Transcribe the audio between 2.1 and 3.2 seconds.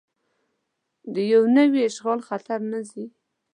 خطر نه ځي.